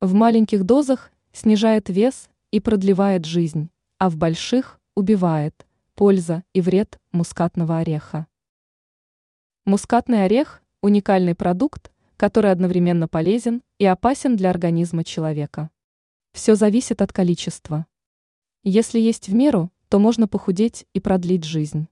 В 0.00 0.14
маленьких 0.14 0.62
дозах 0.62 1.10
снижает 1.32 1.88
вес 1.88 2.30
и 2.52 2.60
продлевает 2.60 3.24
жизнь, 3.24 3.68
а 3.98 4.08
в 4.08 4.16
больших 4.16 4.80
убивает. 4.94 5.66
Польза 5.96 6.44
и 6.52 6.60
вред 6.60 7.00
мускатного 7.10 7.78
ореха. 7.78 8.28
Мускатный 9.64 10.24
орех– 10.24 10.62
уникальный 10.82 11.34
продукт, 11.34 11.90
который 12.16 12.52
одновременно 12.52 13.08
полезен 13.08 13.60
и 13.78 13.86
опасен 13.86 14.36
для 14.36 14.50
организма 14.50 15.02
человека. 15.02 15.68
Все 16.32 16.54
зависит 16.54 17.02
от 17.02 17.12
количества. 17.12 17.84
Если 18.62 19.00
есть 19.00 19.26
в 19.26 19.34
меру, 19.34 19.72
то 19.88 19.98
можно 19.98 20.28
похудеть 20.28 20.86
и 20.92 21.00
продлить 21.00 21.42
жизнь. 21.42 21.88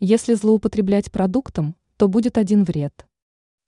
Если 0.00 0.32
злоупотреблять 0.32 1.12
продуктом, 1.12 1.76
то 1.98 2.08
будет 2.08 2.38
один 2.38 2.64
вред. 2.64 3.06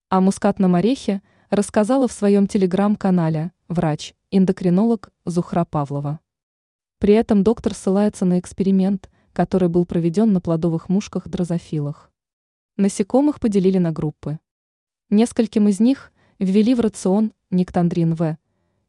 О 0.08 0.22
мускатном 0.22 0.74
орехе 0.74 1.20
рассказала 1.50 2.08
в 2.08 2.12
своем 2.12 2.46
телеграм-канале 2.46 3.52
врач-эндокринолог 3.68 5.10
Зухра 5.24 5.64
Павлова. 5.64 6.20
При 6.98 7.14
этом 7.14 7.44
доктор 7.44 7.74
ссылается 7.74 8.24
на 8.24 8.38
эксперимент, 8.40 9.10
который 9.32 9.68
был 9.68 9.84
проведен 9.84 10.32
на 10.32 10.40
плодовых 10.40 10.88
мушках-дрозофилах. 10.88 12.10
Насекомых 12.76 13.40
поделили 13.40 13.78
на 13.78 13.92
группы. 13.92 14.38
Нескольким 15.10 15.68
из 15.68 15.80
них 15.80 16.12
ввели 16.38 16.74
в 16.74 16.80
рацион 16.80 17.32
никтандрин 17.50 18.14
В. 18.14 18.38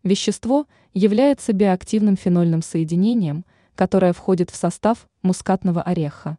Вещество 0.04 0.66
является 0.94 1.54
биоактивным 1.54 2.16
фенольным 2.16 2.62
соединением, 2.62 3.46
которое 3.76 4.14
входит 4.14 4.50
в 4.50 4.56
состав 4.56 5.10
мускатного 5.22 5.82
ореха. 5.82 6.38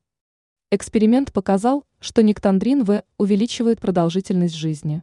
Эксперимент 0.70 1.32
показал, 1.32 1.84
что 1.98 2.22
никтандрин 2.22 2.84
В 2.84 3.04
увеличивает 3.18 3.80
продолжительность 3.80 4.54
жизни. 4.54 5.02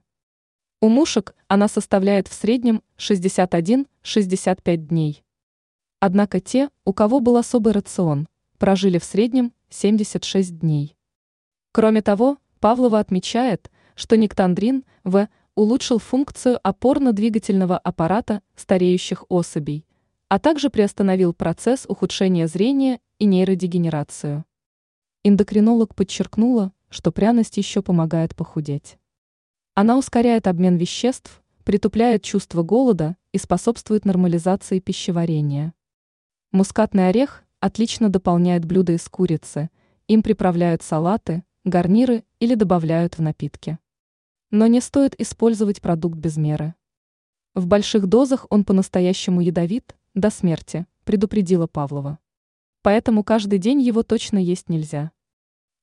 У 0.80 0.90
мушек 0.90 1.36
она 1.48 1.67
составляет 1.67 2.27
в 2.27 2.34
среднем 2.34 2.84
61-65 2.99 4.76
дней. 4.76 5.23
Однако 5.99 6.40
те, 6.40 6.70
у 6.85 6.94
кого 6.94 7.20
был 7.20 7.38
особый 7.38 7.74
рацион, 7.74 8.27
прожили 8.60 8.99
в 8.99 9.04
среднем 9.04 9.54
76 9.70 10.60
дней. 10.60 10.96
Кроме 11.71 12.04
того, 12.04 12.38
Павлова 12.60 12.99
отмечает, 12.99 13.71
что 13.96 14.18
никтандрин 14.18 14.84
В 15.04 15.27
улучшил 15.55 15.98
функцию 15.98 16.60
опорно-двигательного 16.62 17.79
аппарата 17.79 18.44
стареющих 18.55 19.26
особей, 19.29 19.84
а 20.29 20.38
также 20.38 20.70
приостановил 20.70 21.34
процесс 21.34 21.85
ухудшения 21.88 22.48
зрения 22.48 22.99
и 23.18 23.26
нейродегенерацию. 23.26 24.46
Эндокринолог 25.23 25.96
подчеркнула, 25.96 26.71
что 26.90 27.12
пряность 27.12 27.57
еще 27.57 27.82
помогает 27.82 28.35
похудеть. 28.35 28.99
Она 29.79 29.95
ускоряет 29.95 30.47
обмен 30.47 30.75
веществ, 30.77 31.43
притупляет 31.63 32.23
чувство 32.23 32.63
голода 32.63 33.15
и 33.31 33.37
способствует 33.37 34.05
нормализации 34.05 34.79
пищеварения. 34.79 35.75
Мускатный 36.51 37.09
орех 37.09 37.43
отлично 37.59 38.09
дополняет 38.09 38.65
блюда 38.65 38.93
из 38.93 39.07
курицы, 39.07 39.70
им 40.07 40.23
приправляют 40.23 40.81
салаты, 40.81 41.43
гарниры 41.63 42.23
или 42.39 42.55
добавляют 42.55 43.20
в 43.20 43.21
напитки. 43.21 43.77
Но 44.49 44.65
не 44.65 44.81
стоит 44.81 45.13
использовать 45.21 45.79
продукт 45.79 46.17
без 46.17 46.37
меры. 46.37 46.73
В 47.53 47.67
больших 47.67 48.07
дозах 48.07 48.48
он 48.49 48.65
по-настоящему 48.65 49.41
ядовит, 49.41 49.95
до 50.15 50.31
смерти, 50.31 50.87
предупредила 51.03 51.67
Павлова. 51.67 52.17
Поэтому 52.81 53.23
каждый 53.23 53.59
день 53.59 53.79
его 53.79 54.01
точно 54.01 54.39
есть 54.39 54.70
нельзя 54.70 55.11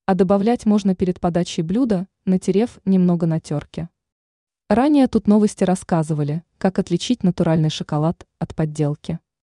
а 0.06 0.14
добавлять 0.14 0.66
можно 0.66 0.94
перед 0.94 1.20
подачей 1.20 1.62
блюда, 1.62 2.06
натерев 2.24 2.78
немного 2.84 3.27
на 3.27 3.41
терке. 3.41 3.88
Ранее 4.69 5.08
тут 5.08 5.27
новости 5.27 5.64
рассказывали, 5.64 6.42
как 6.58 6.78
отличить 6.78 7.22
натуральный 7.22 7.70
шоколад 7.70 8.27
от 8.38 8.55
подделки. 8.55 9.19